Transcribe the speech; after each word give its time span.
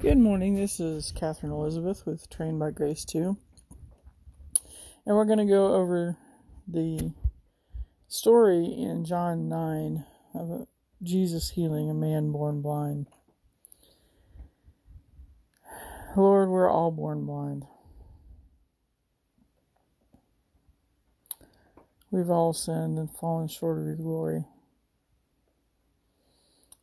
Good 0.00 0.18
morning. 0.18 0.54
This 0.54 0.78
is 0.78 1.10
Katherine 1.10 1.50
Elizabeth 1.50 2.06
with 2.06 2.30
Trained 2.30 2.60
by 2.60 2.70
Grace 2.70 3.04
2. 3.04 3.36
And 5.04 5.16
we're 5.16 5.24
going 5.24 5.40
to 5.40 5.44
go 5.44 5.74
over 5.74 6.16
the 6.68 7.14
story 8.06 8.64
in 8.64 9.04
John 9.04 9.48
9 9.48 10.06
of 10.34 10.68
Jesus 11.02 11.50
healing 11.50 11.90
a 11.90 11.94
man 11.94 12.30
born 12.30 12.62
blind. 12.62 13.08
Lord, 16.16 16.48
we're 16.48 16.70
all 16.70 16.92
born 16.92 17.26
blind. 17.26 17.66
We've 22.12 22.30
all 22.30 22.52
sinned 22.52 23.00
and 23.00 23.10
fallen 23.10 23.48
short 23.48 23.80
of 23.80 23.84
your 23.86 23.96
glory. 23.96 24.44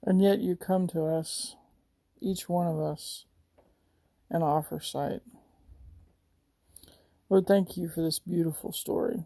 And 0.03 0.21
yet 0.21 0.39
you 0.39 0.57
come 0.57 0.87
to 0.87 1.05
us 1.05 1.55
each 2.25 2.49
one 2.49 2.67
of 2.67 2.79
us 2.79 3.25
and 4.29 4.43
offer 4.43 4.79
sight. 4.79 5.21
Lord, 7.29 7.47
thank 7.47 7.77
you 7.77 7.87
for 7.87 8.01
this 8.01 8.19
beautiful 8.19 8.71
story. 8.71 9.23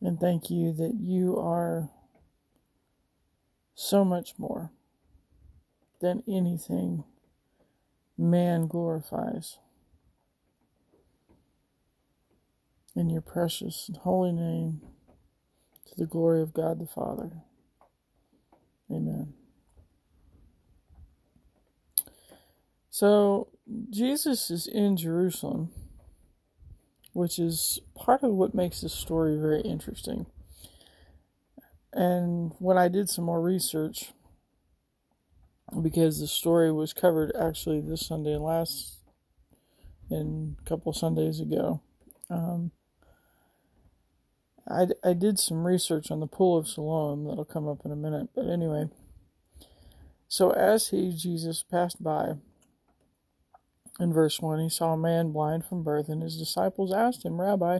And 0.00 0.20
thank 0.20 0.50
you 0.50 0.72
that 0.74 0.94
you 1.00 1.38
are 1.38 1.90
so 3.74 4.04
much 4.04 4.34
more 4.38 4.70
than 6.00 6.22
anything 6.28 7.04
man 8.16 8.66
glorifies. 8.66 9.58
In 12.94 13.10
your 13.10 13.22
precious 13.22 13.88
and 13.88 13.96
holy 13.98 14.32
name, 14.32 14.80
to 15.86 15.94
the 15.96 16.06
glory 16.06 16.42
of 16.42 16.52
God 16.52 16.80
the 16.80 16.86
Father. 16.86 17.30
Amen. 18.90 19.37
So 22.98 23.46
Jesus 23.90 24.50
is 24.50 24.66
in 24.66 24.96
Jerusalem, 24.96 25.70
which 27.12 27.38
is 27.38 27.78
part 27.94 28.24
of 28.24 28.32
what 28.32 28.56
makes 28.56 28.80
this 28.80 28.92
story 28.92 29.38
very 29.38 29.60
interesting. 29.60 30.26
And 31.92 32.54
when 32.58 32.76
I 32.76 32.88
did 32.88 33.08
some 33.08 33.24
more 33.24 33.40
research, 33.40 34.10
because 35.80 36.18
the 36.18 36.26
story 36.26 36.72
was 36.72 36.92
covered 36.92 37.30
actually 37.40 37.80
this 37.80 38.04
Sunday 38.04 38.32
and 38.32 38.42
last, 38.42 38.96
and 40.10 40.56
a 40.60 40.68
couple 40.68 40.92
Sundays 40.92 41.38
ago, 41.38 41.80
um, 42.28 42.72
I, 44.68 44.86
I 45.04 45.12
did 45.12 45.38
some 45.38 45.64
research 45.64 46.10
on 46.10 46.18
the 46.18 46.26
Pool 46.26 46.58
of 46.58 46.66
Siloam 46.66 47.26
that'll 47.26 47.44
come 47.44 47.68
up 47.68 47.82
in 47.84 47.92
a 47.92 47.96
minute. 47.96 48.30
But 48.34 48.48
anyway, 48.48 48.86
so 50.26 50.50
as 50.50 50.88
he, 50.88 51.12
Jesus, 51.16 51.62
passed 51.62 52.02
by, 52.02 52.32
in 53.98 54.12
verse 54.12 54.40
1, 54.40 54.60
he 54.60 54.68
saw 54.68 54.92
a 54.92 54.98
man 54.98 55.32
blind 55.32 55.64
from 55.64 55.82
birth, 55.82 56.08
and 56.08 56.22
his 56.22 56.36
disciples 56.36 56.92
asked 56.92 57.24
him, 57.24 57.40
Rabbi, 57.40 57.78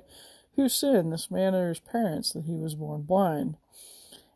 who 0.57 0.69
sinned, 0.69 1.13
this 1.13 1.31
man 1.31 1.55
or 1.55 1.69
his 1.69 1.81
parents, 1.81 2.33
that 2.33 2.45
he 2.45 2.57
was 2.57 2.75
born 2.75 3.03
blind? 3.03 3.57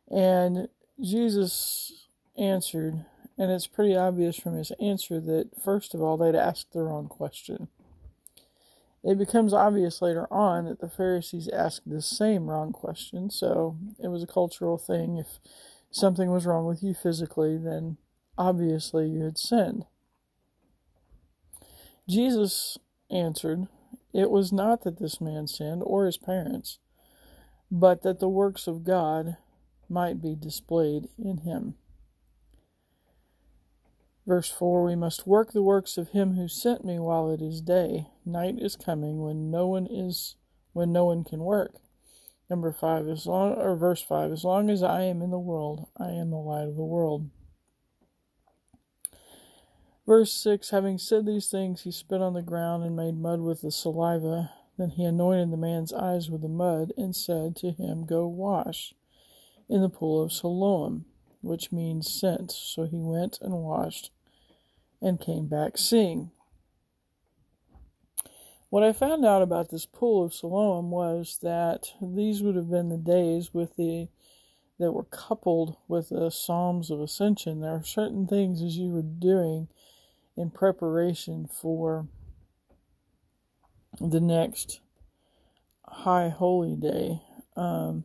And 0.08 0.68
Jesus 1.00 2.08
answered, 2.38 3.04
and 3.36 3.50
it's 3.50 3.66
pretty 3.66 3.96
obvious 3.96 4.36
from 4.36 4.54
his 4.56 4.70
answer 4.80 5.20
that, 5.20 5.50
first 5.62 5.94
of 5.94 6.00
all, 6.00 6.16
they'd 6.16 6.34
asked 6.34 6.72
the 6.72 6.82
wrong 6.82 7.08
question. 7.08 7.68
It 9.02 9.18
becomes 9.18 9.52
obvious 9.52 10.00
later 10.00 10.32
on 10.32 10.66
that 10.66 10.80
the 10.80 10.88
Pharisees 10.88 11.48
asked 11.48 11.90
the 11.90 12.02
same 12.02 12.48
wrong 12.48 12.72
question, 12.72 13.30
so 13.30 13.76
it 14.02 14.08
was 14.08 14.22
a 14.22 14.28
cultural 14.28 14.78
thing. 14.78 15.16
If 15.16 15.40
something 15.90 16.30
was 16.30 16.46
wrong 16.46 16.66
with 16.66 16.84
you 16.84 16.94
physically, 16.94 17.56
then 17.58 17.96
obviously 18.38 19.08
you 19.08 19.24
had 19.24 19.38
sinned. 19.38 19.86
Jesus 22.08 22.78
answered, 23.10 23.68
It 24.12 24.30
was 24.30 24.52
not 24.52 24.82
that 24.84 24.98
this 24.98 25.20
man 25.20 25.46
sinned 25.46 25.82
or 25.84 26.06
his 26.06 26.16
parents, 26.16 26.78
but 27.70 28.02
that 28.02 28.18
the 28.18 28.28
works 28.28 28.66
of 28.66 28.84
God 28.84 29.36
might 29.88 30.20
be 30.20 30.34
displayed 30.34 31.08
in 31.18 31.38
him. 31.38 31.74
Verse 34.26 34.48
4 34.48 34.84
We 34.84 34.94
must 34.94 35.26
work 35.26 35.52
the 35.52 35.62
works 35.62 35.98
of 35.98 36.10
him 36.10 36.34
who 36.34 36.48
sent 36.48 36.84
me 36.84 36.98
while 36.98 37.30
it 37.30 37.42
is 37.42 37.60
day. 37.60 38.06
Night 38.24 38.56
is 38.58 38.76
coming 38.76 39.22
when 39.22 39.50
no 39.50 39.66
one 39.66 39.86
is 39.90 40.36
when 40.72 40.92
no 40.92 41.04
one 41.04 41.24
can 41.24 41.40
work. 41.40 41.74
Number 42.48 42.72
5 42.72 43.08
as 43.08 43.26
long 43.26 43.54
or 43.54 43.76
verse 43.76 44.02
5 44.02 44.32
As 44.32 44.44
long 44.44 44.70
as 44.70 44.82
I 44.82 45.02
am 45.02 45.22
in 45.22 45.30
the 45.30 45.38
world, 45.38 45.88
I 45.96 46.10
am 46.10 46.30
the 46.30 46.36
light 46.36 46.68
of 46.68 46.76
the 46.76 46.84
world. 46.84 47.30
Verse 50.06 50.32
6 50.32 50.70
Having 50.70 50.98
said 50.98 51.26
these 51.26 51.48
things, 51.48 51.82
he 51.82 51.92
spit 51.92 52.20
on 52.20 52.34
the 52.34 52.42
ground 52.42 52.82
and 52.82 52.96
made 52.96 53.16
mud 53.16 53.40
with 53.40 53.60
the 53.60 53.70
saliva. 53.70 54.50
Then 54.76 54.90
he 54.90 55.04
anointed 55.04 55.52
the 55.52 55.56
man's 55.56 55.92
eyes 55.92 56.28
with 56.28 56.42
the 56.42 56.48
mud 56.48 56.92
and 56.96 57.14
said 57.14 57.54
to 57.56 57.70
him, 57.70 58.04
Go 58.04 58.26
wash 58.26 58.94
in 59.68 59.80
the 59.80 59.88
pool 59.88 60.22
of 60.22 60.32
Siloam, 60.32 61.04
which 61.40 61.70
means 61.70 62.10
sent. 62.10 62.50
So 62.50 62.84
he 62.84 62.98
went 62.98 63.38
and 63.40 63.52
washed 63.52 64.10
and 65.00 65.20
came 65.20 65.46
back 65.46 65.78
seeing. 65.78 66.30
What 68.70 68.82
I 68.82 68.92
found 68.92 69.24
out 69.24 69.42
about 69.42 69.70
this 69.70 69.86
pool 69.86 70.24
of 70.24 70.34
Siloam 70.34 70.90
was 70.90 71.38
that 71.42 71.92
these 72.00 72.42
would 72.42 72.56
have 72.56 72.70
been 72.70 72.88
the 72.88 72.96
days 72.96 73.54
with 73.54 73.76
the 73.76 74.08
that 74.78 74.92
were 74.92 75.04
coupled 75.04 75.76
with 75.86 76.08
the 76.08 76.30
Psalms 76.30 76.90
of 76.90 77.00
Ascension. 77.00 77.60
There 77.60 77.70
are 77.70 77.84
certain 77.84 78.26
things 78.26 78.62
as 78.62 78.76
you 78.76 78.90
were 78.90 79.02
doing 79.02 79.68
in 80.36 80.50
preparation 80.50 81.46
for 81.46 82.06
the 84.00 84.20
next 84.20 84.80
high 85.86 86.28
holy 86.28 86.74
day 86.74 87.20
um, 87.56 88.04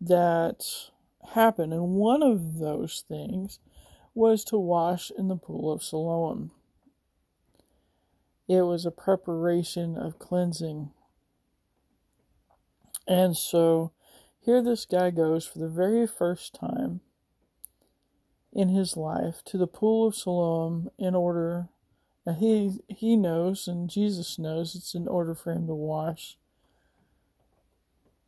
that 0.00 0.64
happened. 1.34 1.72
And 1.72 1.94
one 1.94 2.22
of 2.22 2.58
those 2.58 3.04
things 3.08 3.58
was 4.14 4.44
to 4.44 4.58
wash 4.58 5.10
in 5.16 5.28
the 5.28 5.36
pool 5.36 5.72
of 5.72 5.82
Siloam. 5.82 6.50
It 8.48 8.62
was 8.62 8.84
a 8.84 8.90
preparation 8.90 9.96
of 9.96 10.18
cleansing. 10.18 10.90
And 13.06 13.36
so 13.36 13.92
here 14.40 14.62
this 14.62 14.84
guy 14.84 15.10
goes 15.10 15.46
for 15.46 15.58
the 15.58 15.68
very 15.68 16.06
first 16.06 16.54
time 16.54 17.00
in 18.52 18.68
his 18.68 18.96
life 18.96 19.42
to 19.44 19.56
the 19.56 19.66
pool 19.66 20.08
of 20.08 20.14
Siloam 20.14 20.90
in 20.98 21.14
order 21.14 21.68
now 22.26 22.34
he 22.34 22.78
he 22.88 23.16
knows 23.16 23.68
and 23.68 23.88
Jesus 23.88 24.38
knows 24.38 24.74
it's 24.74 24.94
in 24.94 25.08
order 25.08 25.34
for 25.34 25.52
him 25.52 25.66
to 25.66 25.74
wash 25.74 26.36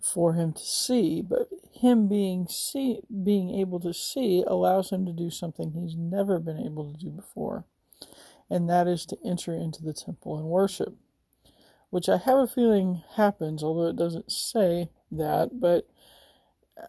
for 0.03 0.35
him 0.35 0.53
to 0.53 0.63
see, 0.63 1.23
but 1.23 1.49
him 1.73 2.09
being 2.09 2.47
see 2.49 3.01
being 3.23 3.55
able 3.55 3.79
to 3.81 3.95
see 3.95 4.43
allows 4.47 4.91
him 4.91 5.07
to 5.07 5.13
do 5.13 5.31
something 5.31 5.73
he's 5.73 5.97
never 5.97 6.39
been 6.39 6.59
able 6.59 6.93
to 6.93 6.99
do 6.99 7.11
before. 7.11 7.65
And 8.51 8.69
that 8.69 8.87
is 8.87 9.07
to 9.07 9.19
enter 9.25 9.55
into 9.55 9.83
the 9.83 9.95
temple 9.95 10.37
and 10.37 10.47
worship. 10.47 10.95
Which 11.91 12.09
I 12.09 12.17
have 12.17 12.39
a 12.39 12.47
feeling 12.47 13.03
happens, 13.17 13.63
although 13.63 13.89
it 13.89 13.97
doesn't 13.97 14.33
say 14.33 14.89
that, 15.11 15.61
but 15.61 15.87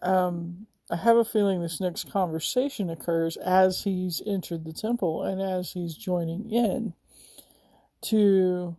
um, 0.02 0.66
I 0.90 0.96
have 0.96 1.16
a 1.16 1.24
feeling 1.24 1.62
this 1.62 1.80
next 1.80 2.10
conversation 2.10 2.90
occurs 2.90 3.38
as 3.38 3.84
he's 3.84 4.20
entered 4.26 4.64
the 4.64 4.72
temple 4.72 5.22
and 5.22 5.40
as 5.40 5.72
he's 5.72 5.96
joining 5.96 6.50
in 6.50 6.92
to 8.02 8.76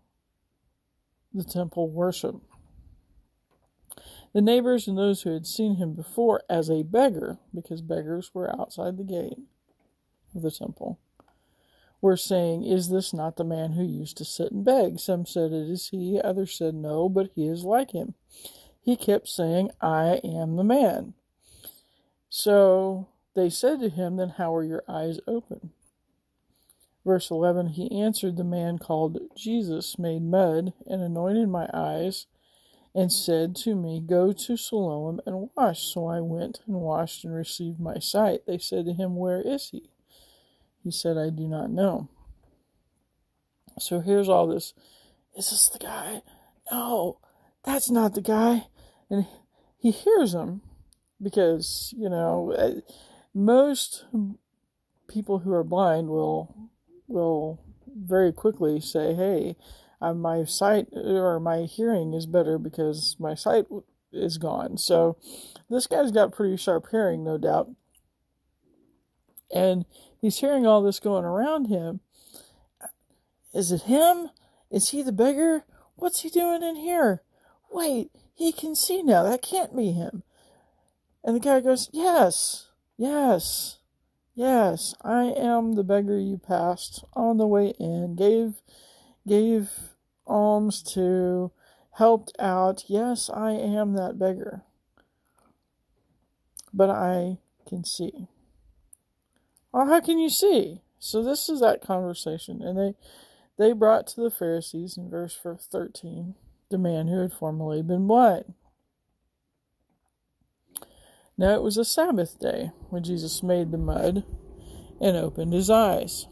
the 1.34 1.44
temple 1.44 1.90
worship. 1.90 2.36
The 4.34 4.42
neighbors 4.42 4.88
and 4.88 4.98
those 4.98 5.24
who 5.24 5.34
had 5.34 5.48
seen 5.48 5.78
him 5.78 5.94
before 5.94 6.44
as 6.48 6.70
a 6.70 6.84
beggar, 6.84 7.40
because 7.54 7.82
beggars 7.82 8.32
were 8.34 8.54
outside 8.60 8.98
the 8.98 9.04
gate 9.04 9.40
of 10.36 10.44
the 10.44 10.52
temple, 10.52 11.00
were 12.02 12.18
saying, 12.18 12.64
Is 12.64 12.90
this 12.90 13.14
not 13.14 13.38
the 13.38 13.44
man 13.44 13.72
who 13.72 13.84
used 13.84 14.18
to 14.18 14.26
sit 14.26 14.52
and 14.52 14.64
beg? 14.64 15.00
Some 15.00 15.26
said, 15.26 15.52
It 15.52 15.70
is 15.70 15.88
he. 15.88 16.22
Others 16.24 16.56
said, 16.56 16.76
No, 16.76 17.10
but 17.10 17.32
he 17.34 17.48
is 17.48 17.64
like 17.64 17.92
him. 17.92 18.14
He 18.82 18.96
kept 18.96 19.28
saying, 19.28 19.72
I 19.82 20.20
am 20.24 20.56
the 20.56 20.64
man. 20.64 21.16
So 22.38 23.08
they 23.34 23.50
said 23.50 23.80
to 23.80 23.88
him, 23.88 24.18
Then 24.18 24.34
how 24.38 24.54
are 24.54 24.64
your 24.66 24.84
eyes 24.90 25.22
open? 25.26 25.72
Verse 27.06 27.32
11 27.32 27.68
He 27.68 27.98
answered 27.98 28.36
the 28.36 28.44
man 28.44 28.78
called 28.78 29.18
Jesus, 29.38 29.98
made 29.98 30.22
mud, 30.22 30.74
and 30.86 31.02
anointed 31.02 31.48
my 31.48 31.70
eyes, 31.74 32.26
and 32.94 33.10
said 33.10 33.56
to 33.64 33.74
me, 33.74 34.02
Go 34.06 34.34
to 34.34 34.58
Siloam 34.58 35.22
and 35.26 35.50
wash. 35.56 35.84
So 35.94 36.08
I 36.08 36.20
went 36.20 36.60
and 36.68 36.76
washed 36.76 37.24
and 37.24 37.34
received 37.34 37.80
my 37.80 38.00
sight. 38.00 38.42
They 38.46 38.58
said 38.58 38.84
to 38.88 38.94
him, 38.94 39.16
Where 39.16 39.40
is 39.40 39.70
he? 39.70 39.90
He 40.84 40.92
said, 40.92 41.18
I 41.18 41.30
do 41.30 41.48
not 41.48 41.72
know. 41.72 42.10
So 43.80 44.02
here's 44.02 44.28
all 44.28 44.48
this. 44.48 44.74
Is 45.38 45.52
this 45.52 45.70
the 45.70 45.80
guy? 45.80 46.22
No, 46.70 47.18
that's 47.64 47.90
not 47.90 48.14
the 48.14 48.22
guy. 48.22 48.68
And 49.10 49.26
he 49.78 49.92
hears 49.92 50.34
him 50.34 50.64
because 51.22 51.94
you 51.98 52.10
know 52.10 52.54
uh, 52.54 52.82
most 53.34 54.06
people 55.08 55.40
who 55.40 55.54
are 55.54 55.64
blind 55.64 56.10
will 56.10 56.70
will 57.08 57.62
very 57.88 58.32
quickly 58.32 58.80
say, 58.80 59.14
"Hey, 59.14 59.56
uh, 60.02 60.14
my 60.14 60.44
sight 60.46 60.88
or 60.94 61.40
my 61.40 61.64
hearing 61.64 62.14
is 62.14 62.26
better 62.26 62.58
because 62.58 63.16
my 63.20 63.36
sight 63.36 63.66
is 64.12 64.38
gone." 64.38 64.78
So 64.78 65.18
this 65.70 65.88
guy's 65.88 66.12
got 66.12 66.34
pretty 66.34 66.58
sharp 66.58 66.88
hearing, 66.92 67.24
no 67.24 67.38
doubt, 67.38 67.70
and 69.54 69.86
he's 70.20 70.40
hearing 70.40 70.66
all 70.66 70.82
this 70.82 71.00
going 71.00 71.26
around 71.26 71.68
him. 71.68 72.02
Is 73.54 73.72
it 73.72 73.84
him? 73.84 74.30
Is 74.70 74.90
he 74.90 75.02
the 75.02 75.14
beggar? 75.14 75.64
What's 75.96 76.22
he 76.22 76.30
doing 76.30 76.62
in 76.62 76.76
here? 76.76 77.22
Wait, 77.72 78.12
he 78.34 78.52
can 78.52 78.76
see 78.76 79.02
now. 79.02 79.24
That 79.24 79.42
can't 79.42 79.76
be 79.76 79.92
him. 79.92 80.24
And 81.26 81.36
the 81.36 81.40
guy 81.40 81.60
goes, 81.60 81.90
Yes, 81.92 82.70
yes. 82.98 83.80
Yes, 84.36 84.94
I 85.02 85.24
am 85.24 85.74
the 85.74 85.84
beggar 85.84 86.20
you 86.20 86.38
passed 86.38 87.06
on 87.14 87.38
the 87.38 87.48
way 87.48 87.74
in, 87.80 88.16
gave 88.16 88.62
gave 89.26 89.72
alms 90.28 90.84
to, 90.94 91.52
helped 91.94 92.34
out. 92.38 92.84
Yes, 92.88 93.30
I 93.34 93.52
am 93.52 93.94
that 93.94 94.20
beggar. 94.20 94.64
But 96.74 96.90
I 96.90 97.38
can 97.68 97.86
see. 97.86 98.28
Oh, 99.74 99.88
how 99.88 100.02
can 100.02 100.20
you 100.20 100.30
see? 100.30 100.82
So 101.00 101.24
this 101.24 101.48
is 101.48 101.62
that 101.62 101.82
conversation, 101.82 102.62
and 102.62 102.78
they 102.78 102.94
they 103.58 103.72
brought 103.72 104.06
to 104.08 104.22
the 104.22 104.32
Pharisees 104.32 104.98
in 104.98 105.10
verse 105.10 105.40
13 105.42 106.36
the 106.70 106.78
man 106.78 107.08
who 107.08 107.22
had 107.22 107.32
formerly 107.32 107.82
been 107.82 108.06
blind. 108.06 108.54
Now 111.38 111.54
it 111.56 111.62
was 111.62 111.78
a 111.78 111.84
Sabbath 111.84 112.40
day 112.40 112.72
when 112.90 113.04
Jesus 113.04 113.44
made 113.44 113.72
the 113.72 113.78
mud 113.78 114.24
and 115.02 115.18
opened 115.18 115.54
his 115.54 115.70
eyes. 115.70 116.28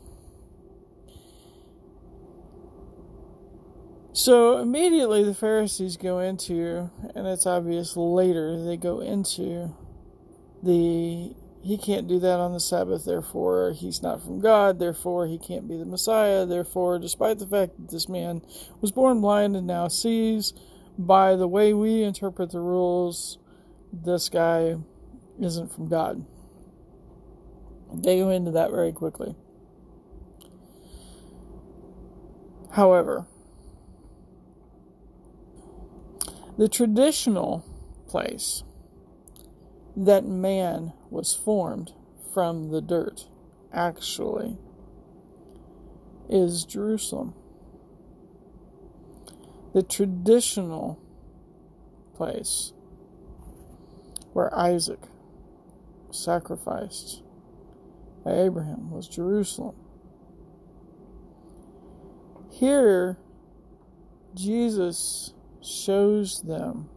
So 4.13 4.59
immediately 4.59 5.23
the 5.23 5.33
Pharisees 5.33 5.97
go 5.97 6.19
into, 6.19 6.89
and 7.15 7.27
it's 7.27 7.47
obvious 7.47 7.97
later, 7.97 8.63
they 8.63 8.77
go 8.77 9.01
into 9.01 9.75
the 10.61 11.35
he 11.63 11.77
can't 11.77 12.09
do 12.09 12.19
that 12.19 12.39
on 12.39 12.51
the 12.51 12.59
Sabbath, 12.59 13.05
therefore 13.05 13.71
he's 13.71 14.03
not 14.03 14.21
from 14.21 14.41
God, 14.41 14.79
therefore 14.79 15.27
he 15.27 15.37
can't 15.37 15.67
be 15.67 15.77
the 15.77 15.85
Messiah, 15.85 16.45
therefore, 16.45 16.99
despite 16.99 17.39
the 17.39 17.47
fact 17.47 17.77
that 17.77 17.89
this 17.89 18.09
man 18.09 18.41
was 18.81 18.91
born 18.91 19.21
blind 19.21 19.55
and 19.55 19.65
now 19.65 19.87
sees, 19.87 20.53
by 20.97 21.37
the 21.37 21.47
way 21.47 21.73
we 21.73 22.03
interpret 22.03 22.51
the 22.51 22.59
rules, 22.59 23.37
this 23.93 24.27
guy 24.27 24.75
isn't 25.41 25.73
from 25.73 25.87
God. 25.87 26.25
They 27.93 28.19
go 28.19 28.29
into 28.29 28.51
that 28.51 28.71
very 28.71 28.91
quickly. 28.91 29.35
However, 32.71 33.27
the 36.57 36.67
traditional 36.67 37.63
place 38.07 38.63
that 39.95 40.25
man 40.25 40.93
was 41.11 41.35
formed 41.35 41.93
from 42.33 42.71
the 42.71 42.81
dirt 42.81 43.27
actually 43.71 44.57
is 46.29 46.65
Jerusalem. 46.65 47.35
The 49.73 49.83
traditional 49.83 50.99
place 52.15 52.73
where 54.33 54.53
Isaac 54.57 54.99
sacrificed 56.13 57.23
by 58.23 58.33
Abraham 58.33 58.91
was 58.91 59.07
Jerusalem. 59.07 59.75
Here, 62.51 63.17
Jesus 64.35 65.33
shows 65.61 66.41
them 66.43 66.89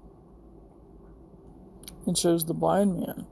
and 2.07 2.17
shows 2.17 2.45
the 2.45 2.55
blind 2.55 3.01
man 3.01 3.27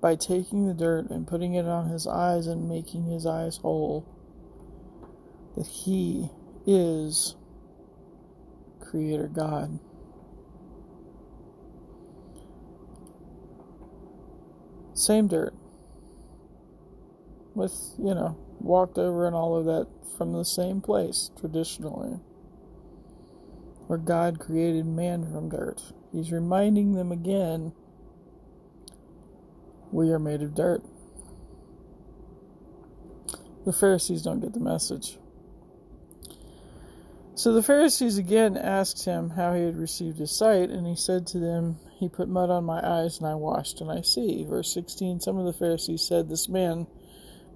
by 0.00 0.14
taking 0.14 0.66
the 0.66 0.74
dirt 0.74 1.10
and 1.10 1.26
putting 1.26 1.54
it 1.54 1.66
on 1.66 1.88
his 1.88 2.06
eyes 2.06 2.46
and 2.46 2.68
making 2.68 3.04
his 3.04 3.26
eyes 3.26 3.58
whole 3.58 4.06
that 5.56 5.66
he 5.66 6.30
is 6.66 7.36
Creator 8.80 9.28
God. 9.28 9.78
Same 15.00 15.28
dirt. 15.28 15.54
With, 17.54 17.94
you 17.98 18.14
know, 18.14 18.36
walked 18.60 18.98
over 18.98 19.26
and 19.26 19.34
all 19.34 19.56
of 19.56 19.64
that 19.64 19.86
from 20.18 20.34
the 20.34 20.44
same 20.44 20.82
place 20.82 21.30
traditionally. 21.40 22.20
Where 23.86 23.98
God 23.98 24.38
created 24.38 24.84
man 24.84 25.24
from 25.24 25.48
dirt. 25.48 25.80
He's 26.12 26.30
reminding 26.30 26.92
them 26.92 27.12
again 27.12 27.72
we 29.90 30.10
are 30.10 30.18
made 30.18 30.42
of 30.42 30.54
dirt. 30.54 30.82
The 33.64 33.72
Pharisees 33.72 34.20
don't 34.20 34.40
get 34.40 34.52
the 34.52 34.60
message. 34.60 35.18
So 37.34 37.54
the 37.54 37.62
Pharisees 37.62 38.18
again 38.18 38.58
asked 38.58 39.06
him 39.06 39.30
how 39.30 39.54
he 39.54 39.62
had 39.62 39.76
received 39.76 40.18
his 40.18 40.30
sight, 40.30 40.68
and 40.68 40.86
he 40.86 40.94
said 40.94 41.26
to 41.28 41.38
them, 41.38 41.78
He 42.00 42.08
put 42.08 42.30
mud 42.30 42.48
on 42.48 42.64
my 42.64 42.80
eyes, 42.82 43.18
and 43.18 43.26
I 43.26 43.34
washed, 43.34 43.82
and 43.82 43.92
I 43.92 44.00
see. 44.00 44.42
Verse 44.48 44.72
16 44.72 45.20
Some 45.20 45.36
of 45.36 45.44
the 45.44 45.52
Pharisees 45.52 46.00
said, 46.00 46.30
This 46.30 46.48
man, 46.48 46.86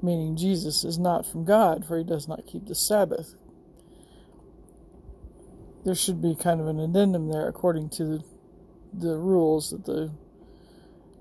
meaning 0.02 0.36
Jesus, 0.36 0.84
is 0.84 0.98
not 0.98 1.24
from 1.24 1.46
God, 1.46 1.86
for 1.86 1.96
he 1.96 2.04
does 2.04 2.28
not 2.28 2.46
keep 2.46 2.66
the 2.66 2.74
Sabbath. 2.74 3.36
There 5.86 5.94
should 5.94 6.20
be 6.20 6.34
kind 6.34 6.60
of 6.60 6.66
an 6.66 6.78
addendum 6.78 7.30
there, 7.30 7.48
according 7.48 7.88
to 7.90 8.04
the, 8.04 8.24
the 8.92 9.16
rules 9.16 9.70
that 9.70 9.86
the 9.86 10.12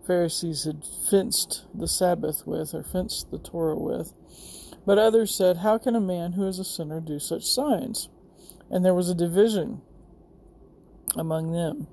Pharisees 0.05 0.65
had 0.65 0.83
fenced 1.09 1.65
the 1.73 1.87
Sabbath 1.87 2.45
with, 2.45 2.73
or 2.73 2.83
fenced 2.83 3.31
the 3.31 3.39
Torah 3.39 3.79
with. 3.79 4.11
But 4.85 4.97
others 4.97 5.33
said, 5.33 5.57
How 5.57 5.77
can 5.77 5.95
a 5.95 6.01
man 6.01 6.33
who 6.33 6.45
is 6.45 6.59
a 6.59 6.65
sinner 6.65 6.99
do 6.99 7.19
such 7.19 7.45
signs? 7.45 8.09
And 8.69 8.83
there 8.83 8.93
was 8.93 9.09
a 9.09 9.15
division 9.15 9.81
among 11.15 11.53
them. 11.53 11.87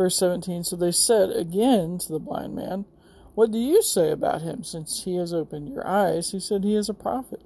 Verse 0.00 0.16
17 0.16 0.64
So 0.64 0.76
they 0.76 0.92
said 0.92 1.28
again 1.28 1.98
to 1.98 2.10
the 2.10 2.18
blind 2.18 2.54
man, 2.54 2.86
What 3.34 3.50
do 3.50 3.58
you 3.58 3.82
say 3.82 4.10
about 4.10 4.40
him, 4.40 4.64
since 4.64 5.04
he 5.04 5.16
has 5.16 5.34
opened 5.34 5.68
your 5.68 5.86
eyes? 5.86 6.30
He 6.30 6.40
said, 6.40 6.64
He 6.64 6.74
is 6.74 6.88
a 6.88 6.94
prophet. 6.94 7.42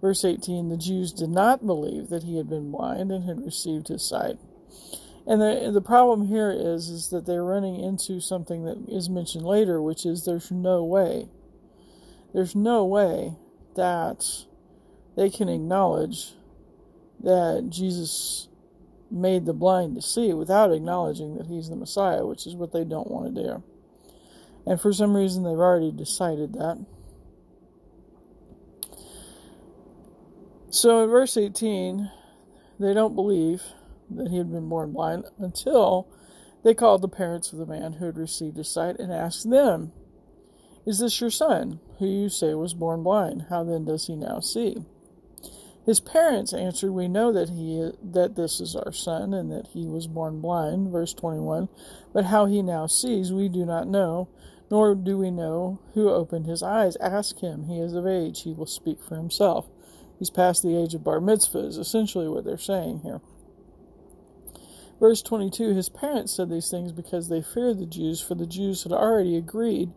Verse 0.00 0.24
18 0.24 0.70
The 0.70 0.78
Jews 0.78 1.12
did 1.12 1.28
not 1.28 1.66
believe 1.66 2.08
that 2.08 2.22
he 2.22 2.38
had 2.38 2.48
been 2.48 2.70
blind 2.70 3.12
and 3.12 3.24
had 3.24 3.44
received 3.44 3.88
his 3.88 4.02
sight. 4.02 4.38
And 5.26 5.42
the 5.42 5.70
the 5.70 5.82
problem 5.82 6.28
here 6.28 6.50
is 6.50 6.88
is 6.88 7.10
that 7.10 7.26
they're 7.26 7.44
running 7.44 7.78
into 7.78 8.22
something 8.22 8.64
that 8.64 8.78
is 8.88 9.10
mentioned 9.10 9.44
later, 9.44 9.82
which 9.82 10.06
is 10.06 10.24
there's 10.24 10.50
no 10.50 10.82
way. 10.82 11.28
There's 12.32 12.56
no 12.56 12.86
way 12.86 13.34
that 13.76 14.24
they 15.14 15.28
can 15.28 15.50
acknowledge 15.50 16.32
that 17.22 17.66
Jesus 17.68 18.48
made 19.10 19.44
the 19.44 19.52
blind 19.52 19.96
to 19.96 20.02
see 20.02 20.32
without 20.32 20.72
acknowledging 20.72 21.36
that 21.36 21.46
he's 21.46 21.68
the 21.68 21.76
Messiah, 21.76 22.24
which 22.24 22.46
is 22.46 22.54
what 22.54 22.72
they 22.72 22.84
don't 22.84 23.10
want 23.10 23.34
to 23.34 23.42
do. 23.42 23.62
And 24.66 24.80
for 24.80 24.92
some 24.92 25.16
reason, 25.16 25.42
they've 25.42 25.52
already 25.52 25.90
decided 25.90 26.52
that. 26.54 26.84
So 30.70 31.02
in 31.02 31.10
verse 31.10 31.36
18, 31.36 32.10
they 32.78 32.94
don't 32.94 33.16
believe 33.16 33.62
that 34.10 34.28
he 34.28 34.38
had 34.38 34.52
been 34.52 34.68
born 34.68 34.92
blind 34.92 35.24
until 35.38 36.08
they 36.62 36.74
called 36.74 37.02
the 37.02 37.08
parents 37.08 37.52
of 37.52 37.58
the 37.58 37.66
man 37.66 37.94
who 37.94 38.06
had 38.06 38.18
received 38.18 38.56
his 38.56 38.70
sight 38.70 38.98
and 38.98 39.12
asked 39.12 39.50
them, 39.50 39.92
Is 40.86 41.00
this 41.00 41.20
your 41.20 41.30
son, 41.30 41.80
who 41.98 42.06
you 42.06 42.28
say 42.28 42.54
was 42.54 42.74
born 42.74 43.02
blind? 43.02 43.46
How 43.50 43.64
then 43.64 43.84
does 43.84 44.06
he 44.06 44.14
now 44.14 44.40
see? 44.40 44.76
His 45.86 45.98
parents 45.98 46.52
answered, 46.52 46.92
We 46.92 47.08
know 47.08 47.32
that 47.32 47.50
he 47.50 47.90
that 48.02 48.36
this 48.36 48.60
is 48.60 48.76
our 48.76 48.92
son, 48.92 49.32
and 49.32 49.50
that 49.50 49.68
he 49.68 49.86
was 49.86 50.06
born 50.06 50.40
blind, 50.40 50.90
verse 50.92 51.14
twenty 51.14 51.40
one, 51.40 51.68
but 52.12 52.26
how 52.26 52.46
he 52.46 52.62
now 52.62 52.86
sees 52.86 53.32
we 53.32 53.48
do 53.48 53.64
not 53.64 53.88
know, 53.88 54.28
nor 54.70 54.94
do 54.94 55.16
we 55.16 55.30
know 55.30 55.80
who 55.94 56.10
opened 56.10 56.46
his 56.46 56.62
eyes. 56.62 56.96
Ask 56.96 57.40
him, 57.40 57.64
he 57.64 57.80
is 57.80 57.94
of 57.94 58.06
age, 58.06 58.42
he 58.42 58.52
will 58.52 58.66
speak 58.66 59.02
for 59.02 59.16
himself. 59.16 59.68
He's 60.18 60.30
past 60.30 60.62
the 60.62 60.76
age 60.76 60.94
of 60.94 61.02
bar 61.02 61.20
mitzvah, 61.20 61.60
is 61.60 61.78
essentially 61.78 62.28
what 62.28 62.44
they're 62.44 62.58
saying 62.58 63.00
here. 63.00 63.22
Verse 65.00 65.22
22 65.22 65.74
His 65.74 65.88
parents 65.88 66.36
said 66.36 66.50
these 66.50 66.70
things 66.70 66.92
because 66.92 67.30
they 67.30 67.40
feared 67.40 67.78
the 67.78 67.86
Jews, 67.86 68.20
for 68.20 68.34
the 68.34 68.46
Jews 68.46 68.82
had 68.82 68.92
already 68.92 69.34
agreed 69.34 69.92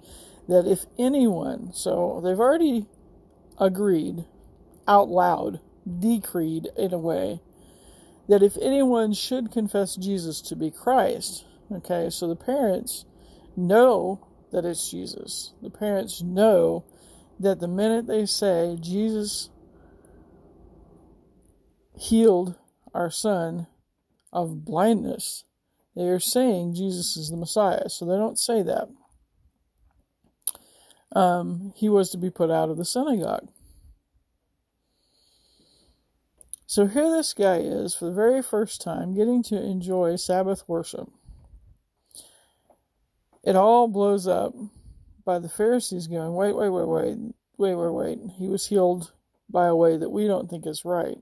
that 0.47 0.65
if 0.65 0.85
anyone, 0.97 1.73
so 1.73 2.21
they've 2.23 2.39
already 2.39 2.87
agreed 3.59 4.23
out 4.87 5.09
loud 5.09 5.59
decreed 5.99 6.67
in 6.77 6.93
a 6.93 6.97
way 6.97 7.41
that 8.27 8.43
if 8.43 8.57
anyone 8.61 9.13
should 9.13 9.51
confess 9.51 9.95
Jesus 9.95 10.41
to 10.41 10.55
be 10.55 10.71
Christ, 10.71 11.45
okay, 11.71 12.09
so 12.09 12.27
the 12.27 12.35
parents 12.35 13.05
know 13.55 14.27
that 14.51 14.65
it's 14.65 14.89
Jesus. 14.89 15.53
The 15.61 15.69
parents 15.69 16.21
know 16.21 16.85
that 17.39 17.59
the 17.59 17.67
minute 17.67 18.07
they 18.07 18.25
say 18.25 18.77
Jesus 18.79 19.49
healed 21.97 22.55
our 22.93 23.09
son 23.09 23.67
of 24.31 24.63
blindness, 24.63 25.43
they 25.95 26.07
are 26.07 26.19
saying 26.19 26.75
Jesus 26.75 27.17
is 27.17 27.29
the 27.29 27.37
Messiah. 27.37 27.89
So 27.89 28.05
they 28.05 28.15
don't 28.15 28.39
say 28.39 28.63
that. 28.63 28.89
Um, 31.15 31.73
he 31.75 31.89
was 31.89 32.09
to 32.11 32.17
be 32.17 32.29
put 32.29 32.49
out 32.49 32.69
of 32.69 32.77
the 32.77 32.85
synagogue. 32.85 33.49
So 36.74 36.88
here 36.88 37.08
this 37.12 37.36
guy 37.36 37.58
is 37.58 37.94
for 37.94 38.06
the 38.06 38.12
very 38.12 38.42
first 38.42 38.82
time 38.82 39.13
getting 39.13 39.44
to 39.44 39.63
enjoy 39.63 40.15
Sabbath 40.15 40.63
worship. 40.68 41.08
It 43.44 43.56
all 43.56 43.88
blows 43.88 44.27
up 44.27 44.56
by 45.24 45.38
the 45.38 45.50
Pharisees 45.50 46.08
going, 46.08 46.34
wait, 46.34 46.56
wait, 46.56 46.70
wait, 46.70 46.88
wait, 46.88 47.18
wait, 47.60 47.75
wait, 47.75 47.94
wait. 47.94 48.20
He 48.39 48.48
was 48.48 48.65
healed 48.65 49.12
by 49.48 49.68
a 49.68 49.75
way 49.75 49.98
that 49.98 50.10
we 50.10 50.25
don't 50.25 50.50
think 50.50 50.65
is 50.65 50.84
right. 50.84 51.20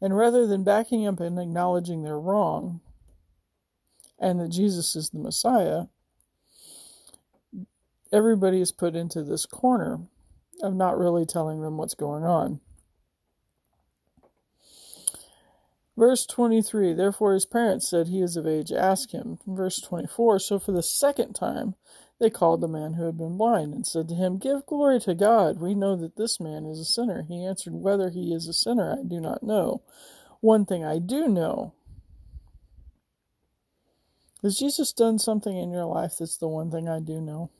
And 0.00 0.16
rather 0.16 0.46
than 0.46 0.62
backing 0.62 1.04
up 1.04 1.18
and 1.18 1.36
acknowledging 1.36 2.04
they're 2.04 2.16
wrong 2.16 2.80
and 4.20 4.38
that 4.38 4.50
Jesus 4.50 4.94
is 4.94 5.10
the 5.10 5.18
Messiah, 5.18 5.86
everybody 8.12 8.60
is 8.60 8.70
put 8.70 8.94
into 8.94 9.24
this 9.24 9.46
corner 9.46 9.98
of 10.62 10.76
not 10.76 10.96
really 10.96 11.26
telling 11.26 11.60
them 11.60 11.76
what's 11.76 11.94
going 11.94 12.22
on. 12.22 12.60
Verse 16.00 16.24
23 16.24 16.94
Therefore 16.94 17.34
his 17.34 17.44
parents 17.44 17.90
said, 17.90 18.08
He 18.08 18.22
is 18.22 18.34
of 18.34 18.46
age, 18.46 18.72
ask 18.72 19.10
him. 19.10 19.38
Verse 19.46 19.82
24 19.82 20.38
So 20.38 20.58
for 20.58 20.72
the 20.72 20.82
second 20.82 21.34
time 21.34 21.74
they 22.18 22.30
called 22.30 22.62
the 22.62 22.68
man 22.68 22.94
who 22.94 23.04
had 23.04 23.18
been 23.18 23.36
blind 23.36 23.74
and 23.74 23.86
said 23.86 24.08
to 24.08 24.14
him, 24.14 24.38
Give 24.38 24.64
glory 24.64 24.98
to 25.00 25.14
God. 25.14 25.60
We 25.60 25.74
know 25.74 25.96
that 25.96 26.16
this 26.16 26.40
man 26.40 26.64
is 26.64 26.78
a 26.80 26.86
sinner. 26.86 27.26
He 27.28 27.44
answered, 27.44 27.74
Whether 27.74 28.08
he 28.08 28.32
is 28.32 28.48
a 28.48 28.54
sinner, 28.54 28.96
I 28.98 29.06
do 29.06 29.20
not 29.20 29.42
know. 29.42 29.82
One 30.40 30.64
thing 30.64 30.86
I 30.86 31.00
do 31.00 31.28
know. 31.28 31.74
Has 34.42 34.58
Jesus 34.58 34.94
done 34.94 35.18
something 35.18 35.54
in 35.54 35.70
your 35.70 35.84
life 35.84 36.12
that's 36.18 36.38
the 36.38 36.48
one 36.48 36.70
thing 36.70 36.88
I 36.88 37.00
do 37.00 37.20
know? 37.20 37.50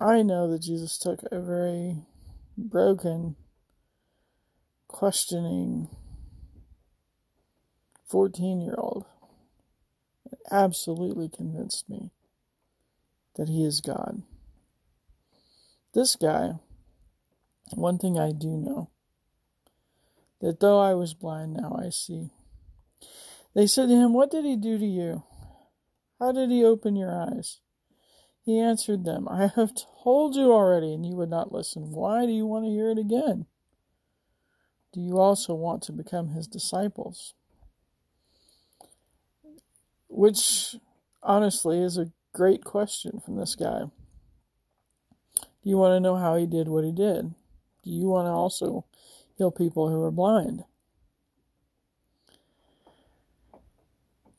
I 0.00 0.22
know 0.22 0.50
that 0.50 0.62
Jesus 0.62 0.98
took 0.98 1.20
a 1.30 1.40
very 1.40 1.98
broken, 2.58 3.36
questioning 4.96 5.88
14 8.08 8.62
year 8.62 8.76
old 8.78 9.04
absolutely 10.50 11.28
convinced 11.28 11.86
me 11.86 12.12
that 13.34 13.50
he 13.50 13.62
is 13.62 13.82
God. 13.82 14.22
This 15.92 16.16
guy, 16.16 16.52
one 17.74 17.98
thing 17.98 18.18
I 18.18 18.32
do 18.32 18.56
know, 18.56 18.88
that 20.40 20.60
though 20.60 20.80
I 20.80 20.94
was 20.94 21.12
blind, 21.12 21.52
now 21.52 21.78
I 21.78 21.90
see. 21.90 22.30
They 23.54 23.66
said 23.66 23.90
to 23.90 23.94
him, 23.94 24.14
What 24.14 24.30
did 24.30 24.46
he 24.46 24.56
do 24.56 24.78
to 24.78 24.86
you? 24.86 25.24
How 26.18 26.32
did 26.32 26.48
he 26.48 26.64
open 26.64 26.96
your 26.96 27.14
eyes? 27.14 27.60
He 28.46 28.58
answered 28.58 29.04
them, 29.04 29.28
I 29.28 29.48
have 29.56 29.74
told 30.02 30.36
you 30.36 30.54
already, 30.54 30.94
and 30.94 31.04
you 31.04 31.16
would 31.16 31.28
not 31.28 31.52
listen. 31.52 31.92
Why 31.92 32.24
do 32.24 32.32
you 32.32 32.46
want 32.46 32.64
to 32.64 32.70
hear 32.70 32.88
it 32.88 32.98
again? 32.98 33.44
Do 34.96 35.02
you 35.02 35.18
also 35.18 35.52
want 35.52 35.82
to 35.82 35.92
become 35.92 36.30
his 36.30 36.46
disciples? 36.46 37.34
Which, 40.08 40.74
honestly, 41.22 41.82
is 41.82 41.98
a 41.98 42.10
great 42.32 42.64
question 42.64 43.20
from 43.22 43.36
this 43.36 43.54
guy. 43.56 43.90
Do 45.38 45.44
you 45.64 45.76
want 45.76 45.96
to 45.96 46.00
know 46.00 46.16
how 46.16 46.36
he 46.36 46.46
did 46.46 46.68
what 46.68 46.82
he 46.82 46.92
did? 46.92 47.34
Do 47.84 47.90
you 47.90 48.06
want 48.06 48.24
to 48.24 48.30
also 48.30 48.86
heal 49.36 49.50
people 49.50 49.90
who 49.90 50.02
are 50.02 50.10
blind? 50.10 50.64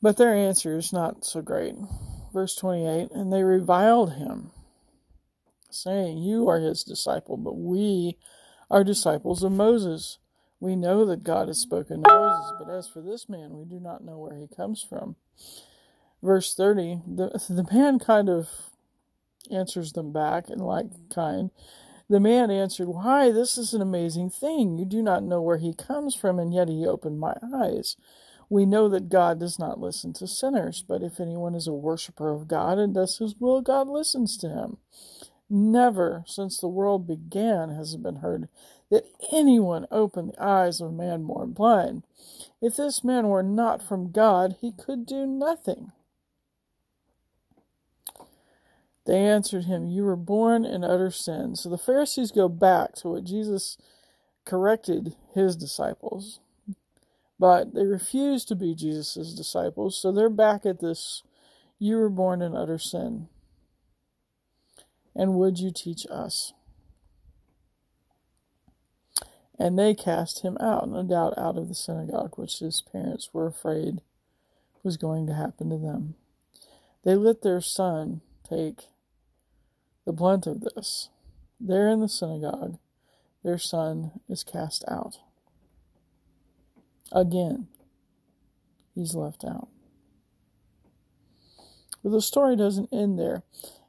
But 0.02 0.16
their 0.16 0.34
answer 0.34 0.76
is 0.76 0.92
not 0.92 1.24
so 1.24 1.40
great. 1.40 1.76
Verse 2.32 2.56
28 2.56 3.12
And 3.12 3.32
they 3.32 3.44
reviled 3.44 4.14
him, 4.14 4.50
saying, 5.70 6.18
You 6.18 6.48
are 6.48 6.58
his 6.58 6.82
disciple, 6.82 7.36
but 7.36 7.56
we 7.56 8.18
are 8.68 8.82
disciples 8.82 9.44
of 9.44 9.52
Moses. 9.52 10.18
We 10.60 10.74
know 10.74 11.04
that 11.06 11.22
God 11.22 11.48
has 11.48 11.58
spoken 11.58 12.02
to 12.02 12.08
Moses, 12.08 12.52
but 12.58 12.72
as 12.72 12.88
for 12.88 13.00
this 13.00 13.28
man, 13.28 13.56
we 13.56 13.64
do 13.64 13.78
not 13.78 14.04
know 14.04 14.18
where 14.18 14.36
he 14.36 14.48
comes 14.48 14.82
from. 14.82 15.16
Verse 16.22 16.54
30, 16.54 17.02
the, 17.06 17.28
the 17.48 17.68
man 17.72 17.98
kind 17.98 18.28
of 18.28 18.48
answers 19.52 19.92
them 19.92 20.12
back 20.12 20.50
in 20.50 20.58
like 20.58 20.86
kind. 21.14 21.50
The 22.10 22.20
man 22.20 22.50
answered, 22.50 22.88
Why, 22.88 23.30
this 23.30 23.56
is 23.56 23.72
an 23.72 23.82
amazing 23.82 24.30
thing. 24.30 24.78
You 24.78 24.84
do 24.84 25.02
not 25.02 25.22
know 25.22 25.40
where 25.40 25.58
he 25.58 25.74
comes 25.74 26.14
from, 26.14 26.38
and 26.38 26.52
yet 26.52 26.68
he 26.68 26.86
opened 26.86 27.20
my 27.20 27.34
eyes. 27.54 27.96
We 28.50 28.64
know 28.64 28.88
that 28.88 29.10
God 29.10 29.38
does 29.38 29.58
not 29.58 29.78
listen 29.78 30.14
to 30.14 30.26
sinners, 30.26 30.82
but 30.86 31.02
if 31.02 31.20
anyone 31.20 31.54
is 31.54 31.66
a 31.68 31.72
worshiper 31.72 32.32
of 32.32 32.48
God 32.48 32.78
and 32.78 32.94
does 32.94 33.18
his 33.18 33.34
will, 33.38 33.60
God 33.60 33.88
listens 33.88 34.38
to 34.38 34.48
him. 34.48 34.78
Never 35.50 36.24
since 36.26 36.58
the 36.58 36.68
world 36.68 37.06
began 37.06 37.70
has 37.70 37.94
it 37.94 38.02
been 38.02 38.16
heard 38.16 38.48
that 38.90 39.06
anyone 39.32 39.86
opened 39.90 40.30
the 40.30 40.42
eyes 40.42 40.80
of 40.80 40.88
a 40.88 40.92
man 40.92 41.24
born 41.24 41.52
blind. 41.52 42.04
If 42.62 42.76
this 42.76 43.04
man 43.04 43.28
were 43.28 43.42
not 43.42 43.82
from 43.82 44.12
God, 44.12 44.56
he 44.60 44.72
could 44.72 45.06
do 45.06 45.26
nothing. 45.26 45.92
They 49.06 49.18
answered 49.18 49.64
him, 49.64 49.88
You 49.88 50.04
were 50.04 50.16
born 50.16 50.64
in 50.64 50.84
utter 50.84 51.10
sin. 51.10 51.56
So 51.56 51.68
the 51.68 51.78
Pharisees 51.78 52.30
go 52.30 52.48
back 52.48 52.94
to 52.96 53.08
what 53.08 53.24
Jesus 53.24 53.78
corrected 54.44 55.14
his 55.34 55.56
disciples. 55.56 56.40
But 57.38 57.74
they 57.74 57.84
refuse 57.86 58.44
to 58.46 58.56
be 58.56 58.74
Jesus' 58.74 59.34
disciples, 59.34 60.00
so 60.00 60.12
they're 60.12 60.30
back 60.30 60.66
at 60.66 60.80
this 60.80 61.22
you 61.78 61.96
were 61.96 62.10
born 62.10 62.42
in 62.42 62.56
utter 62.56 62.78
sin. 62.78 63.28
And 65.14 65.34
would 65.34 65.58
you 65.58 65.70
teach 65.72 66.06
us? 66.10 66.52
And 69.58 69.78
they 69.78 69.94
cast 69.94 70.42
him 70.42 70.56
out, 70.60 70.88
no 70.88 71.02
doubt 71.02 71.34
out 71.36 71.58
of 71.58 71.68
the 71.68 71.74
synagogue, 71.74 72.38
which 72.38 72.60
his 72.60 72.80
parents 72.80 73.30
were 73.32 73.46
afraid 73.46 74.00
was 74.84 74.96
going 74.96 75.26
to 75.26 75.34
happen 75.34 75.70
to 75.70 75.76
them. 75.76 76.14
They 77.04 77.16
let 77.16 77.42
their 77.42 77.60
son 77.60 78.20
take 78.48 78.84
the 80.04 80.12
blunt 80.12 80.46
of 80.46 80.60
this. 80.60 81.08
There 81.60 81.88
in 81.88 82.00
the 82.00 82.08
synagogue, 82.08 82.78
their 83.42 83.58
son 83.58 84.20
is 84.28 84.44
cast 84.44 84.84
out. 84.88 85.18
Again, 87.10 87.66
he's 88.94 89.14
left 89.14 89.44
out. 89.44 89.68
But 92.02 92.10
the 92.10 92.22
story 92.22 92.56
doesn't 92.56 92.92
end 92.92 93.18
there. 93.18 93.42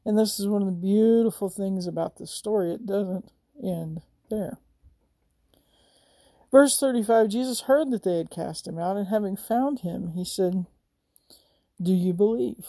And 0.06 0.18
this 0.18 0.40
is 0.40 0.48
one 0.48 0.62
of 0.62 0.68
the 0.68 0.74
beautiful 0.74 1.50
things 1.50 1.86
about 1.86 2.18
this 2.18 2.32
story. 2.32 2.72
It 2.72 2.86
doesn't 2.86 3.30
end 3.64 4.02
there. 4.30 4.58
Verse 6.52 6.80
35 6.80 7.30
Jesus 7.30 7.62
heard 7.62 7.92
that 7.92 8.04
they 8.04 8.18
had 8.18 8.32
cast 8.32 8.68
him 8.68 8.80
out, 8.80 8.98
and 8.98 9.08
having 9.08 9.38
found 9.38 9.80
him, 9.80 10.14
he 10.16 10.26
said, 10.26 10.66
Do 11.82 11.94
you 11.94 12.14
believe 12.14 12.66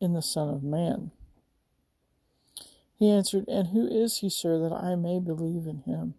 in 0.00 0.12
the 0.12 0.22
Son 0.22 0.48
of 0.48 0.62
Man? 0.62 1.10
He 2.98 3.10
answered, 3.10 3.46
And 3.48 3.68
who 3.68 3.86
is 3.86 4.18
he, 4.18 4.30
sir, 4.30 4.58
that 4.58 4.72
I 4.74 4.94
may 4.94 5.18
believe 5.18 5.66
in 5.66 5.82
him? 5.86 6.14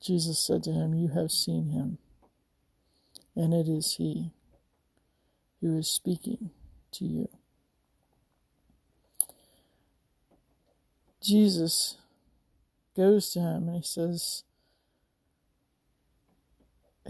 Jesus 0.00 0.38
said 0.38 0.62
to 0.62 0.70
him, 0.70 0.94
You 0.94 1.08
have 1.08 1.32
seen 1.32 1.70
him, 1.70 1.98
and 3.34 3.52
it 3.52 3.68
is 3.68 3.94
he 3.94 4.30
who 5.60 5.76
is 5.76 5.90
speaking 5.90 6.50
to 6.92 7.04
you. 7.04 7.28
Jesus 11.20 11.96
goes 12.98 13.30
to 13.30 13.38
him 13.38 13.68
and 13.68 13.76
he 13.76 13.82
says, 13.82 14.42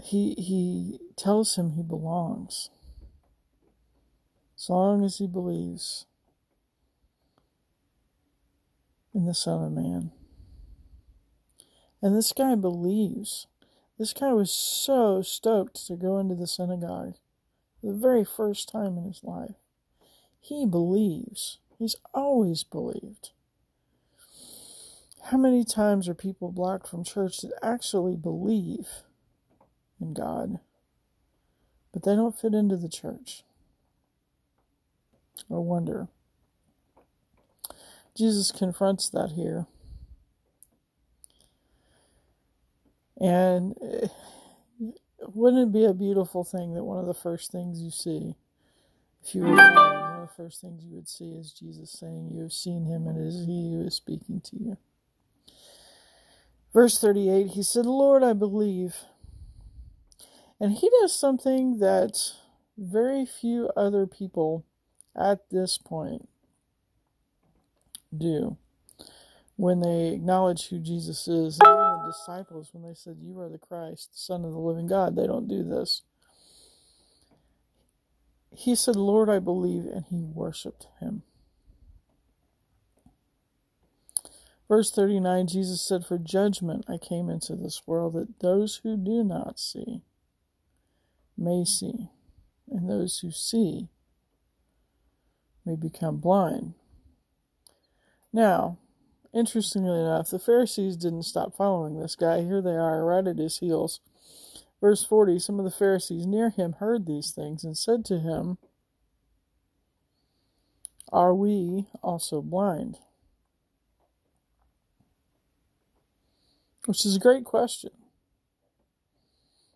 he 0.03 0.35
he 0.35 0.99
tells 1.17 1.55
him 1.55 1.71
he 1.71 1.83
belongs. 1.83 2.69
As 4.57 4.69
long 4.69 5.03
as 5.03 5.17
he 5.17 5.27
believes 5.27 6.05
in 9.13 9.25
the 9.25 9.33
Son 9.33 9.63
of 9.63 9.71
Man. 9.71 10.11
And 12.01 12.15
this 12.15 12.31
guy 12.33 12.55
believes. 12.55 13.47
This 13.97 14.13
guy 14.13 14.31
was 14.31 14.51
so 14.51 15.21
stoked 15.21 15.87
to 15.87 15.95
go 15.95 16.19
into 16.19 16.35
the 16.35 16.47
synagogue 16.47 17.15
for 17.81 17.87
the 17.87 17.97
very 17.97 18.23
first 18.23 18.69
time 18.69 18.97
in 18.97 19.05
his 19.05 19.23
life. 19.23 19.55
He 20.39 20.65
believes. 20.65 21.57
He's 21.77 21.95
always 22.13 22.63
believed. 22.63 23.31
How 25.29 25.37
many 25.37 25.63
times 25.63 26.09
are 26.09 26.15
people 26.15 26.51
blocked 26.51 26.87
from 26.87 27.03
church 27.03 27.41
that 27.41 27.53
actually 27.61 28.15
believe 28.15 28.87
in 30.01 30.15
God, 30.15 30.59
but 31.93 32.03
they 32.03 32.15
don't 32.15 32.35
fit 32.35 32.55
into 32.55 32.75
the 32.75 32.89
church? 32.89 33.43
I 35.41 35.57
wonder. 35.57 36.07
Jesus 38.17 38.51
confronts 38.51 39.07
that 39.11 39.33
here. 39.35 39.67
And 43.21 43.75
eh, 43.83 44.07
wouldn't 45.27 45.69
it 45.69 45.71
be 45.71 45.85
a 45.85 45.93
beautiful 45.93 46.43
thing 46.43 46.73
that 46.73 46.83
one 46.83 46.97
of 46.97 47.05
the 47.05 47.13
first 47.13 47.51
things 47.51 47.79
you 47.79 47.91
see, 47.91 48.33
if 49.23 49.35
you 49.35 49.43
were 49.43 49.51
one 49.51 49.59
of 49.59 50.27
the 50.27 50.33
first 50.35 50.59
things 50.59 50.83
you 50.83 50.95
would 50.95 51.07
see 51.07 51.33
is 51.33 51.53
Jesus 51.53 51.91
saying, 51.91 52.31
You 52.31 52.41
have 52.41 52.53
seen 52.53 52.85
him, 52.85 53.05
and 53.05 53.19
it 53.19 53.27
is 53.27 53.45
he 53.45 53.75
who 53.75 53.85
is 53.85 53.93
speaking 53.93 54.41
to 54.45 54.55
you. 54.55 54.77
Verse 56.73 56.99
38, 56.99 57.47
he 57.47 57.63
said, 57.63 57.85
Lord, 57.85 58.23
I 58.23 58.33
believe. 58.33 58.95
And 60.59 60.73
he 60.73 60.89
does 61.01 61.17
something 61.17 61.79
that 61.79 62.33
very 62.77 63.25
few 63.25 63.69
other 63.75 64.05
people 64.05 64.65
at 65.15 65.49
this 65.49 65.77
point 65.77 66.29
do 68.15 68.57
when 69.55 69.81
they 69.81 70.09
acknowledge 70.13 70.67
who 70.67 70.79
Jesus 70.79 71.27
is. 71.27 71.59
Even 71.65 71.75
the 71.75 72.13
disciples, 72.13 72.69
when 72.71 72.83
they 72.83 72.93
said, 72.93 73.17
You 73.21 73.39
are 73.39 73.49
the 73.49 73.57
Christ, 73.57 74.25
Son 74.25 74.45
of 74.45 74.51
the 74.51 74.59
living 74.59 74.87
God, 74.87 75.15
they 75.15 75.27
don't 75.27 75.47
do 75.47 75.63
this. 75.63 76.03
He 78.55 78.75
said, 78.75 78.95
Lord, 78.95 79.29
I 79.29 79.39
believe, 79.39 79.85
and 79.85 80.05
he 80.09 80.23
worshiped 80.23 80.87
him. 80.99 81.23
Verse 84.69 84.91
39 84.91 85.47
Jesus 85.47 85.81
said, 85.81 86.05
For 86.05 86.19
judgment 86.19 86.85
I 86.87 86.97
came 86.97 87.29
into 87.29 87.55
this 87.55 87.81
world, 87.87 88.13
that 88.13 88.39
those 88.39 88.81
who 88.83 88.95
do 88.95 89.23
not 89.23 89.59
see 89.59 90.03
may 91.35 91.65
see, 91.65 92.11
and 92.69 92.87
those 92.87 93.19
who 93.19 93.31
see 93.31 93.89
may 95.65 95.75
become 95.75 96.17
blind. 96.17 96.75
Now, 98.31 98.77
interestingly 99.33 99.99
enough, 100.01 100.29
the 100.29 100.37
Pharisees 100.37 100.95
didn't 100.95 101.23
stop 101.23 101.55
following 101.57 101.99
this 101.99 102.15
guy. 102.15 102.43
Here 102.43 102.61
they 102.61 102.75
are, 102.75 103.03
right 103.03 103.25
at 103.25 103.39
his 103.39 103.57
heels. 103.57 104.01
Verse 104.79 105.03
40 105.03 105.39
Some 105.39 105.57
of 105.57 105.65
the 105.65 105.71
Pharisees 105.71 106.27
near 106.27 106.51
him 106.51 106.73
heard 106.73 107.07
these 107.07 107.31
things 107.31 107.63
and 107.63 107.75
said 107.75 108.05
to 108.05 108.19
him, 108.19 108.59
Are 111.11 111.33
we 111.33 111.87
also 112.03 112.43
blind? 112.43 112.99
Which 116.85 117.05
is 117.05 117.15
a 117.15 117.19
great 117.19 117.43
question. 117.43 117.91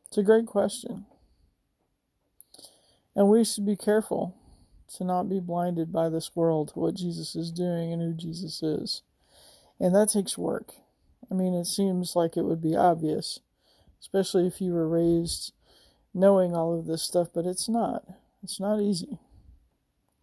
It's 0.08 0.18
a 0.18 0.24
great 0.24 0.46
question. 0.46 1.06
And 3.16 3.30
we 3.30 3.44
should 3.44 3.66
be 3.66 3.76
careful 3.76 4.36
to 4.98 5.04
not 5.04 5.30
be 5.30 5.40
blinded 5.40 5.92
by 5.92 6.10
this 6.10 6.36
world 6.36 6.70
to 6.70 6.80
what 6.80 6.96
Jesus 6.96 7.36
is 7.36 7.52
doing 7.52 7.92
and 7.92 8.02
who 8.02 8.14
Jesus 8.14 8.62
is. 8.62 9.02
And 9.80 9.96
that 9.96 10.10
takes 10.10 10.38
work. 10.38 10.74
I 11.32 11.34
mean, 11.34 11.54
it 11.54 11.66
seems 11.66 12.16
like 12.16 12.38
it 12.38 12.44
would 12.44 12.62
be 12.62 12.76
obvious, 12.76 13.40
especially 14.00 14.48
if 14.48 14.62
you 14.62 14.74
were 14.74 14.88
raised 14.88 15.52
knowing 16.14 16.56
all 16.56 16.78
of 16.78 16.86
this 16.86 17.02
stuff, 17.02 17.30
but 17.34 17.46
it's 17.46 17.68
not. 17.68 18.04
It's 18.44 18.60
not 18.60 18.80
easy. 18.80 19.18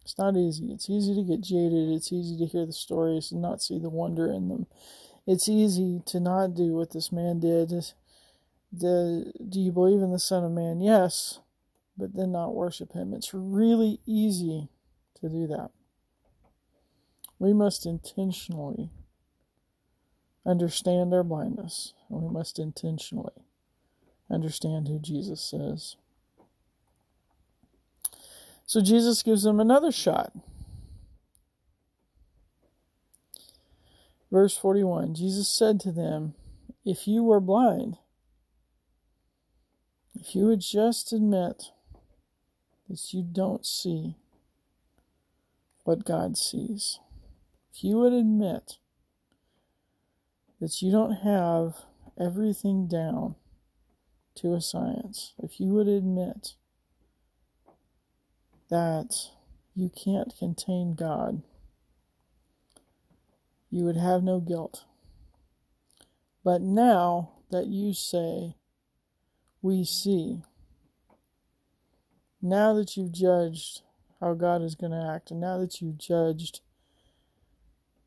It's 0.03 0.17
not 0.17 0.35
easy. 0.37 0.71
It's 0.71 0.89
easy 0.89 1.15
to 1.15 1.23
get 1.23 1.41
jaded. 1.41 1.89
It's 1.89 2.11
easy 2.11 2.37
to 2.37 2.45
hear 2.45 2.65
the 2.65 2.73
stories 2.73 3.31
and 3.31 3.41
not 3.41 3.61
see 3.61 3.77
the 3.77 3.89
wonder 3.89 4.31
in 4.31 4.49
them. 4.49 4.67
It's 5.27 5.47
easy 5.47 6.01
to 6.07 6.19
not 6.19 6.55
do 6.55 6.73
what 6.73 6.91
this 6.91 7.11
man 7.11 7.39
did. 7.39 7.69
The, 8.73 9.31
do 9.49 9.59
you 9.59 9.71
believe 9.71 10.01
in 10.01 10.11
the 10.11 10.19
Son 10.19 10.43
of 10.43 10.51
Man? 10.51 10.81
Yes 10.81 11.39
but 12.01 12.15
then 12.15 12.31
not 12.31 12.55
worship 12.55 12.93
Him. 12.93 13.13
It's 13.13 13.31
really 13.33 13.99
easy 14.07 14.69
to 15.21 15.29
do 15.29 15.47
that. 15.47 15.69
We 17.37 17.53
must 17.53 17.85
intentionally 17.85 18.89
understand 20.45 21.13
our 21.13 21.23
blindness, 21.23 21.93
and 22.09 22.23
we 22.23 22.29
must 22.29 22.57
intentionally 22.57 23.45
understand 24.31 24.87
who 24.87 24.97
Jesus 24.99 25.53
is. 25.53 25.95
So 28.65 28.81
Jesus 28.81 29.21
gives 29.21 29.43
them 29.43 29.59
another 29.59 29.91
shot. 29.91 30.33
Verse 34.31 34.57
41 34.57 35.15
Jesus 35.15 35.47
said 35.49 35.79
to 35.81 35.91
them, 35.91 36.35
If 36.85 37.07
you 37.07 37.23
were 37.23 37.39
blind, 37.39 37.97
if 40.15 40.35
you 40.35 40.45
would 40.45 40.61
just 40.61 41.11
admit 41.11 41.71
that 42.89 43.13
you 43.13 43.23
don't 43.23 43.65
see 43.65 44.15
what 45.83 46.05
God 46.05 46.37
sees. 46.37 46.99
If 47.73 47.83
you 47.83 47.97
would 47.97 48.13
admit 48.13 48.77
that 50.59 50.81
you 50.81 50.91
don't 50.91 51.17
have 51.17 51.85
everything 52.19 52.87
down 52.87 53.35
to 54.35 54.53
a 54.53 54.61
science, 54.61 55.33
if 55.41 55.59
you 55.59 55.67
would 55.69 55.87
admit 55.87 56.53
that 58.69 59.31
you 59.75 59.89
can't 59.89 60.33
contain 60.37 60.95
God, 60.95 61.41
you 63.71 63.85
would 63.85 63.97
have 63.97 64.21
no 64.21 64.39
guilt. 64.39 64.83
But 66.43 66.61
now 66.61 67.31
that 67.49 67.67
you 67.67 67.93
say, 67.93 68.55
we 69.61 69.83
see, 69.85 70.41
now 72.41 72.73
that 72.73 72.97
you've 72.97 73.13
judged 73.13 73.81
how 74.19 74.33
God 74.33 74.61
is 74.61 74.75
going 74.75 74.91
to 74.91 75.11
act, 75.15 75.31
and 75.31 75.39
now 75.39 75.57
that 75.57 75.81
you've 75.81 75.97
judged 75.97 76.61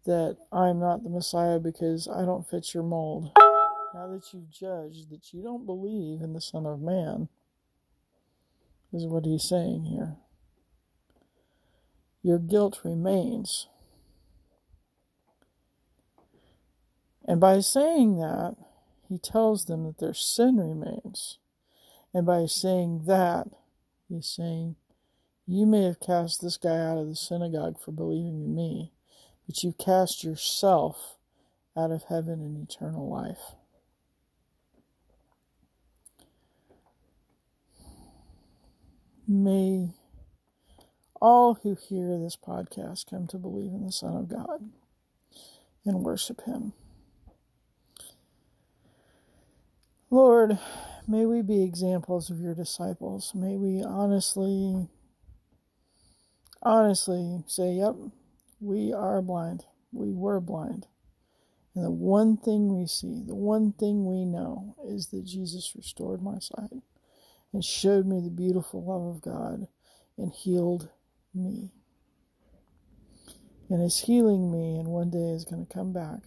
that 0.05 0.37
I'm 0.53 0.79
not 0.79 1.03
the 1.03 1.11
Messiah 1.11 1.59
because 1.59 2.09
I 2.09 2.24
don't 2.24 2.48
fit 2.48 2.74
your 2.74 2.83
mold, 2.83 3.31
now 3.94 4.09
that 4.09 4.24
you've 4.33 4.50
judged 4.50 5.11
that 5.11 5.33
you 5.33 5.42
don't 5.42 5.64
believe 5.64 6.20
in 6.20 6.35
the 6.35 6.40
Son 6.40 6.66
of 6.66 6.81
Man, 6.81 7.29
is 8.92 9.07
what 9.07 9.24
he's 9.24 9.44
saying 9.44 9.85
here. 9.85 10.16
Your 12.22 12.38
guilt 12.38 12.81
remains. 12.85 13.68
And 17.27 17.41
by 17.41 17.61
saying 17.61 18.19
that, 18.19 18.57
he 19.09 19.19
tells 19.19 19.67
them 19.67 19.85
that 19.85 19.99
their 19.99 20.15
sin 20.15 20.57
remains. 20.57 21.39
And 22.13 22.27
by 22.27 22.47
saying 22.47 23.05
that, 23.07 23.49
He's 24.09 24.27
saying, 24.27 24.77
You 25.47 25.67
may 25.67 25.85
have 25.85 26.01
cast 26.01 26.41
this 26.41 26.57
guy 26.57 26.79
out 26.79 26.99
of 26.99 27.09
the 27.09 27.17
synagogue 27.17 27.81
for 27.81 27.91
believing 27.93 28.45
in 28.45 28.55
me, 28.55 28.93
but 29.47 29.63
you 29.63 29.73
cast 29.73 30.23
yourself 30.23 31.17
out 31.77 31.91
of 31.91 32.05
heaven 32.05 32.41
and 32.41 32.69
eternal 32.69 33.09
life. 33.09 33.57
May 39.27 39.89
all 41.21 41.55
who 41.55 41.75
hear 41.75 42.19
this 42.19 42.37
podcast 42.37 43.09
come 43.09 43.27
to 43.29 43.39
believe 43.39 43.73
in 43.73 43.87
the 43.87 43.93
Son 43.93 44.15
of 44.17 44.29
God 44.29 44.71
and 45.87 46.05
worship 46.05 46.45
Him. 46.45 46.75
Lord, 50.14 50.61
May 51.07 51.27
we 51.27 51.42
be 51.42 51.62
examples 51.62 52.31
of 52.31 52.40
your 52.40 52.55
disciples. 52.55 53.33
May 53.35 53.57
we 53.57 53.83
honestly, 53.83 54.88
honestly 56.62 57.44
say, 57.46 57.74
yep, 57.74 57.94
we 58.59 58.90
are 58.90 59.20
blind. 59.20 59.66
We 59.92 60.12
were 60.12 60.40
blind. 60.40 60.87
And 61.74 61.85
the 61.85 61.90
one 61.90 62.38
thing 62.38 62.74
we 62.74 62.87
see, 62.87 63.22
the 63.27 63.35
one 63.35 63.72
thing 63.72 64.07
we 64.07 64.24
know 64.24 64.77
is 64.87 65.09
that 65.09 65.27
Jesus 65.27 65.74
restored 65.77 66.22
my 66.22 66.38
sight 66.38 66.83
and 67.53 67.62
showed 67.62 68.07
me 68.07 68.22
the 68.22 68.31
beautiful 68.31 68.83
love 68.83 69.16
of 69.16 69.20
God 69.20 69.66
and 70.16 70.33
healed 70.33 70.88
me. 71.35 71.70
And 73.68 73.83
is 73.83 73.98
healing 73.98 74.50
me, 74.50 74.79
and 74.79 74.88
one 74.88 75.11
day 75.11 75.31
is 75.35 75.44
going 75.44 75.66
to 75.66 75.74
come 75.74 75.92
back 75.92 76.20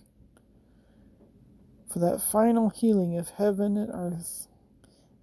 for 1.92 2.00
that 2.00 2.22
final 2.22 2.70
healing 2.70 3.18
of 3.18 3.30
heaven 3.30 3.78
and 3.78 3.92
earth 3.94 4.48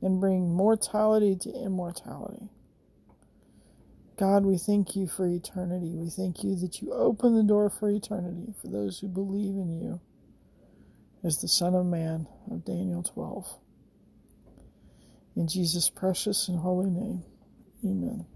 and 0.01 0.21
bring 0.21 0.55
mortality 0.55 1.37
to 1.37 1.51
immortality. 1.51 2.49
God, 4.17 4.45
we 4.45 4.59
thank 4.59 4.95
you 4.95 5.09
for 5.09 5.27
eternity. 5.27 5.95
We 5.97 6.09
thank 6.09 6.45
you 6.45 6.55
that 6.57 6.81
you 6.81 6.93
open 6.93 7.35
the 7.35 7.43
door 7.43 7.69
for 7.69 7.91
eternity 7.91 8.55
for 8.61 8.69
those 8.69 9.01
who 9.01 9.09
believe 9.09 9.57
in 9.57 9.81
you 9.81 10.01
as 11.25 11.41
the 11.41 11.49
Son 11.49 11.75
of 11.75 11.87
Man 11.87 12.29
of 12.51 12.65
Daniel 12.65 13.03
12. 13.03 13.59
In 15.37 15.49
Jesus' 15.49 15.91
precious 15.91 16.49
and 16.49 16.59
holy 16.59 16.91
name, 16.91 17.25
amen. 17.85 18.27